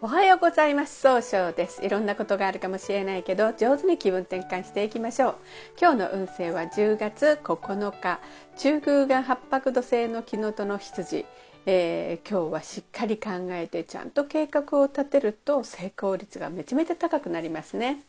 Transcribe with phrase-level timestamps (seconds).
[0.00, 1.00] おはようございます。
[1.00, 1.84] 総称です。
[1.84, 5.34] いろんなことがあるかもしれないけど上手に気分転換していきましょう。
[5.76, 8.20] 今日の運勢は10月9日。
[8.56, 11.26] 中宮が八白土星の木のとの羊。
[11.66, 18.04] えー、今日はしっかり考えてちゃんと計画を立てると成功率がめちゃめちゃ高くなりますね。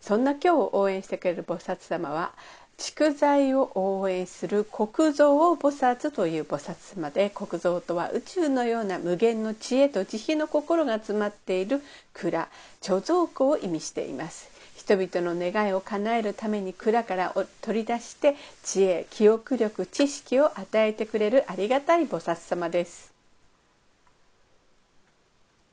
[0.00, 2.32] そんな今日を応援してくれる菩薩様は
[2.78, 11.82] 蓄財を応援する国蔵を菩薩という菩薩様で国蔵とは宇宙のような無限の知恵と慈悲の心が詰まっている
[12.12, 12.48] 蔵
[12.82, 14.50] 貯蔵庫を意味しています。
[14.76, 23.15] 人々の願いを叶えるために蔵から取り出して知恵記憶力知識を与えてくれるありがたい菩薩様です。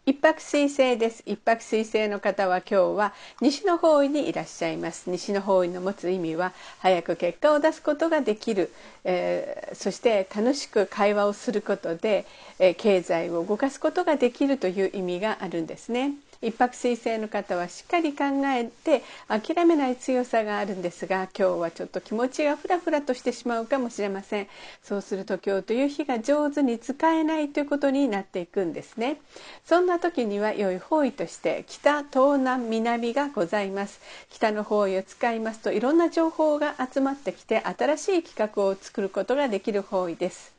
[0.06, 1.24] 一泊水星です。
[1.26, 5.10] 一泊水星の方は今日は西の方位にいらっしゃいます。
[5.10, 8.70] 西の方位の持つ意味は早く結果を出すことができる、
[9.06, 12.26] えー、そして楽しく会話をすることで、
[12.60, 16.12] えー、経済を動かすことができるという意味があるんですね。
[16.44, 24.48] 一泊水星の方はしっかり考えて諦めない強さがあるんですが今日はちょっと気持ちがフラフラとしてしまうかもしれません。
[24.84, 29.18] そうすると今日という日が上手に使えないということになっていくんですね。
[29.66, 34.02] そんな時には良い方位として北東南南がございます。
[34.30, 40.53] 北の方位を使いますといろんな情報が集まってきて新しい企画を作ることができる方位です。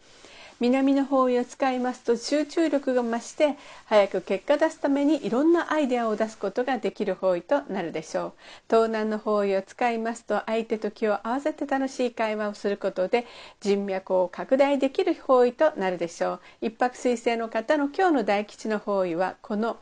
[0.60, 8.32] 南の方位を使いますと集中力が増して早く結果出すためにいろんなアイデアを出すことができる方位となるでしょう。
[8.70, 13.26] 東南の方位を使いますと相手と気を合わせて楽しい会話をすることで
[13.60, 16.40] 人脈を拡大できる方位となるでしょう。
[16.62, 19.76] 一泊水星の方の今日の大吉の方位はこの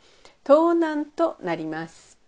[0.44, 2.21] 東南となります。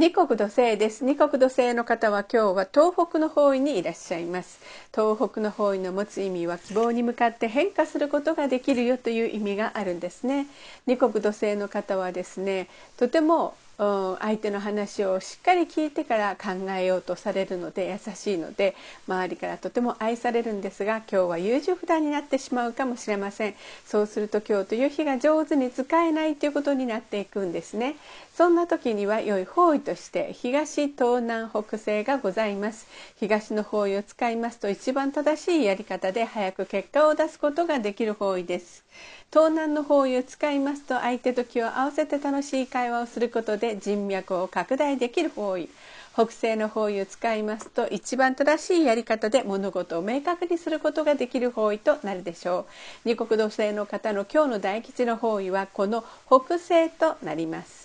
[0.00, 1.04] 二国土星です。
[1.04, 4.60] 二国土星の方は今日は東北の方位にいらっしゃいます。
[4.94, 10.46] 東北の方位の持つ意味は希望に向かって変化することができるよという意味があるんですね。
[10.86, 18.74] 二国土星の方はですねとても相手の話をしっかり聞いてから考えようとされるので優しいので
[19.06, 23.54] 周りからとても愛されるんですが今日は優柔不断になってしまうかもしれません。
[23.86, 27.94] そうすると今日という日が上手に使えないということになっていくんですね。
[28.38, 32.86] そんな時には良い方位として東東南北西がございます。
[33.18, 38.84] 東の方位を使いますと一番正しいやり方で早く結果を出すことができる方位です。
[39.32, 45.68] 東南の方位を使いますと相手と気を合わせて楽しい会話をすることで人脈を拡大できる方位。
[46.14, 52.66] 北西の方位を使いますと一番正しいやり方で物事を明確にすることができる方位となるでしょ
[53.04, 53.08] う。
[53.08, 57.77] 二国土星の方の今日の大吉の方位はこの北西となります。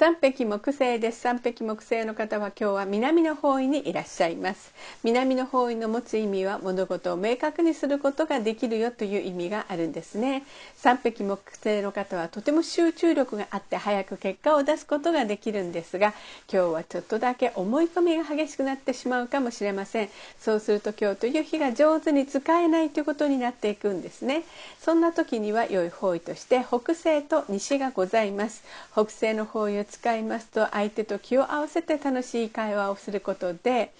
[0.00, 1.20] 三匹木星です。
[1.20, 4.72] 三匹木星の方は今日は南の方位にいらっしゃいます。
[5.04, 10.44] 南の方位の持つ意味は物事を明確にすることができるよという意味があるんですね。
[10.74, 16.14] 三匹木星の方はとても集中力があって早く結果を出すことができるんですが
[16.50, 20.08] 今日はちょっとだけ思い込みが激しくなってしまうかもしれません。
[20.38, 24.44] そうすると今日という日が上手に使えないということになっていくんですね。
[24.80, 28.62] そんな時には良い方位として北西と西がございます。
[28.94, 33.92] 北西の方位を使いますと相手と気を合わせて楽しい会話をすることで、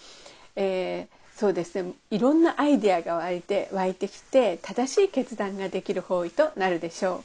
[0.57, 1.93] えー、そうですね。
[2.11, 7.25] いろんなアイデアが湧いて湧いてきて正しい決断ができる方位となるでしょ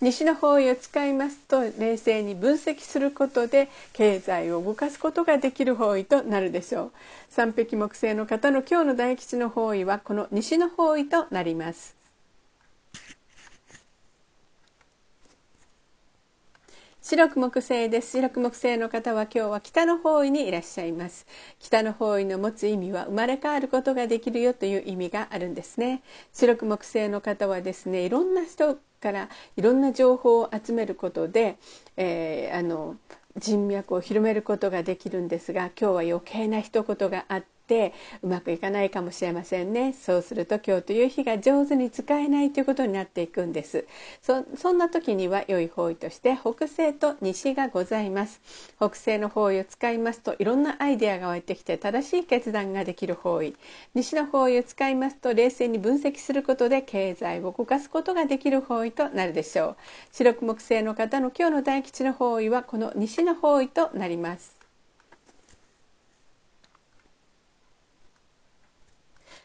[0.00, 0.04] う。
[0.04, 6.92] 西の方位を使いますと冷静に分析することで経済を動かすことができる方位となるでしょう。
[7.30, 12.01] 三匹木星の方の今日の大吉の方位はこの西の方位となります。
[17.12, 18.12] 白く木星です。
[18.12, 21.26] 白く木星の方は今日は北の方位にいらっしゃいます。
[21.58, 26.00] 北の方位の持つ意味は生まれ変わることができるよという意味があるんですね。
[26.32, 31.58] 白く木星の方はですねいろんな人からいろんな情報を集めることで、
[31.98, 32.96] えー、あの
[33.36, 39.94] 人脈を広めることができるんですが今日は余計な一言があってうまくいかないかもしれませんね。
[39.94, 43.86] そうすると今日という日が上手に使えないということになっていくんです。
[44.20, 48.42] そそんな時には良い方位として北西と西がございます。
[48.76, 53.56] 北西の方位を使いますといろんなアイデアが湧いてきて正しい決断ができる方位。
[53.94, 59.76] 西の方位を使いますと冷静に分析することで経済を動かすことができる方位となるでしょう。
[60.12, 64.61] 白く木星の方の今日の大吉の方位はこの西の方位となります。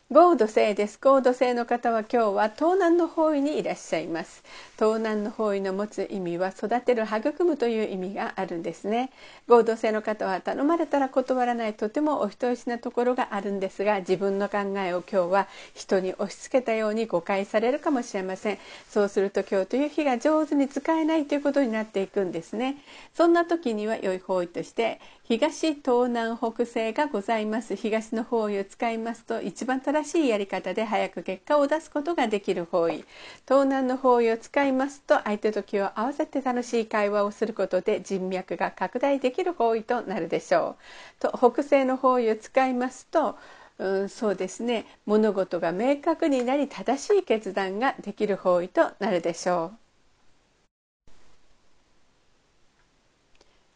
[0.10, 1.00] 合土星です。
[1.02, 4.42] 合土星の方は今日は東南の方位にいらっしゃいます。
[4.78, 9.12] 東南の方位の持つ意味は育てる育むという意味があるんですね。
[9.50, 18.60] 合土星の方は頼まれたら断らないとてもお人よしなところがあるんですが自分の考えを今日は人に押し付けたように誤解されるかもしれません。
[18.90, 22.78] そうすると今日という日が上手に使えないということになっていくんですね。
[23.14, 27.76] そんな時には良い方位として東東南北西がございます。
[27.76, 33.06] 東の方位を使いますと一番正しいやり方で早く結果を出すことができる方位。
[33.48, 40.78] 東南の方位を使いますと相手と気を合わせて楽しい会話をすることで人脈が拡大できる方位となるでしょ
[41.20, 41.30] う。
[41.30, 43.38] と北西の方位を使いますと
[43.80, 44.86] うん、そうですね。
[45.06, 49.87] 物事が明確になり正しい決断ができる方位となるでしょう。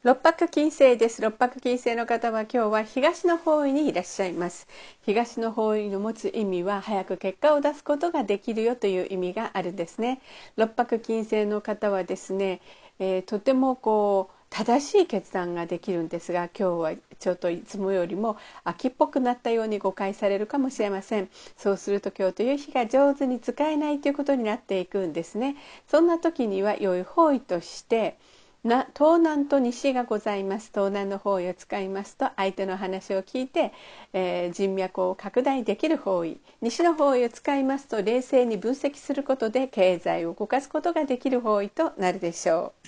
[0.03, 1.21] 六白金星です。
[1.21, 4.67] 六白金星の方は今日は東の方位にいらっしゃいます。
[5.03, 10.19] 東の方位の持つ意味は早く結果を出すことができるよという意味があるんですね。
[10.57, 12.61] 六白金星の方はですね、
[12.97, 21.29] えー、とてもこう正しい決断ができるんですが今日はちょっといつもよりも秋っぽくなったように誤解されるかもしれません。
[21.57, 25.57] そうすると今日という日が上手に使えないということになっていくんですね。
[25.87, 28.17] そんな時には良い方位として
[28.63, 30.69] な東南と西がございます。
[30.71, 33.73] 東南の方位を使いますと相手の話を聞いて、
[34.13, 42.87] えー、人脈を拡大できる方位西の方位を使いますと冷静に分析することで経済を動かすことができる方位となるでしょう。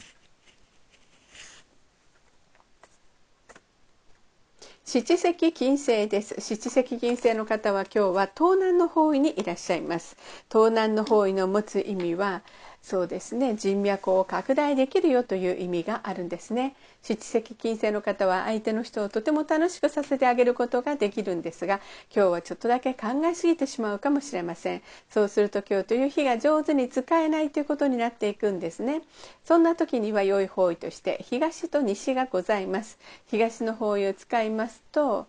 [4.85, 6.39] 七石金星です。
[6.39, 10.15] 七石金星の方は今日は東南の方位にいらっしゃいます。
[10.51, 12.43] 東南の方位の持つ意味は
[12.83, 13.55] そうですね。
[13.55, 16.75] 人脈を拡大できるよという意味があるんですね。
[17.01, 21.79] 七石金星の方は相手の人をとても楽しくさせてあげることができるんですが
[22.13, 24.81] 今日はちょっとだけ考えすぎてしまうかもしれません。
[25.09, 29.01] そうすると今日という日が上手に使えないということになっていくんですね。
[29.45, 32.99] そんな時には良い方位として東と西がございます。
[33.27, 35.27] 東の方位を使いますと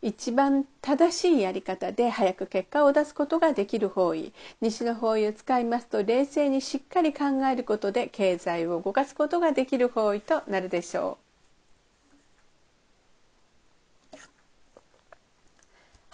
[0.00, 4.32] 一番正しいやり方で早く結果を出すことができる方位
[4.62, 11.25] 西の方位を使いますと冷静にしっかり考えることで経済を動かすことができる方位となるでしょう。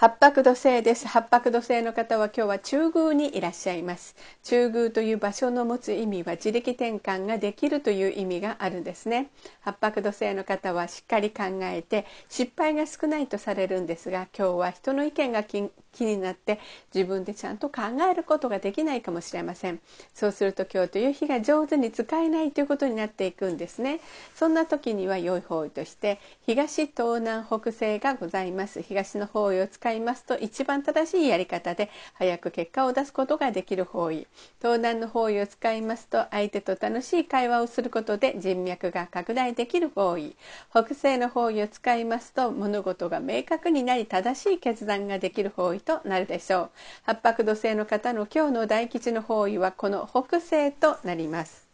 [0.02, 1.06] 八白土星です。
[1.06, 4.16] 八白土星の方は今日は中宮にいらっしゃいます。
[4.43, 9.31] 中宮という場所の持つ意味は自力転換ができるという意味があるんですね。
[9.60, 16.59] 八白土星の方はしっかり考えて失敗が少ないとされるんですが今日は人の意見が気気になって
[16.94, 19.81] 自分でちゃんと考えることができないかもしれません。
[20.15, 24.00] そうすると今日という日が上手に使えないということになっていくんですね。
[24.35, 28.83] そんな時には良い方位として東東南北西がございます。
[28.83, 34.27] 東の方位を使いますと一番正しいやり方で早く結果を出すことができる方位。
[34.61, 40.35] 東南の方位を使いますと相手と楽しい会話をすることで人脈が拡大できる方位。
[40.71, 45.81] 北西の方位を使いますと物事が明確になり正しい決断ができる方位。
[45.82, 46.70] となるでしょう。
[47.05, 51.72] 八白土星の方の今日の大吉の方位はこの北西となります。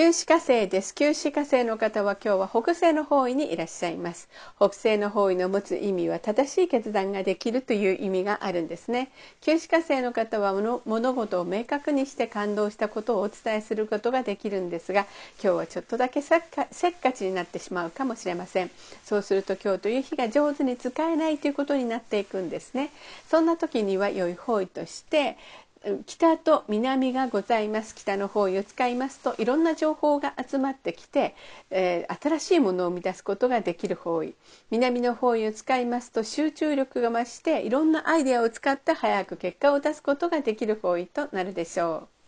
[0.00, 0.94] 旧歯科生です。
[0.94, 4.30] 旧歯科生の方は今日は北西の方位にいらっしゃいます。
[4.56, 9.10] 北西の方位の持つ意味は正しい決断ができるという意味があるんですね。
[9.42, 10.54] 旧歯科生の方は
[10.86, 15.02] 物事を明確にして感動したことをお伝えすることができるんですが、
[15.34, 18.70] 今日はちょっとだけせっかちになってしまうかもしれません。
[19.04, 22.88] そうすると今日という日が上手に使えないということになっていくんですね。
[23.30, 25.36] そんな時には良い方位として、
[26.04, 31.34] 北と南がございます北の方位を使いますといろんな情報が集まってきて、
[31.70, 34.34] えー、新しいものを生み出すことができる方位
[34.70, 42.19] 南の方位を使いますと集中力が増していろんなアイデアを使って早く結果を出すことができる方位となるでしょう。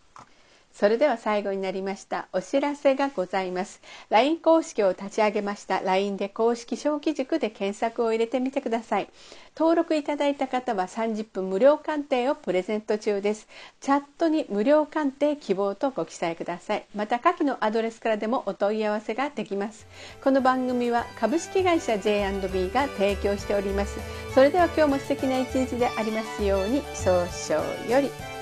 [0.73, 3.79] それでは最後になりましたお知らせがございます。
[4.09, 9.09] LINE 公式を立ち上げました LINE で公式小規塾で検索を入れてみてください。
[9.55, 13.47] 登録いただいた方は30分無料鑑定をプレゼント中です。
[13.81, 16.85] チャットに無料鑑定希望とご記載ください。
[16.95, 19.85] また下記のアドレスからでもお問い合わせができます。
[20.23, 23.99] この番組は株式会社 J&B が提供しております。
[24.33, 28.32] それでは今日も素敵な一日でありますように早々より。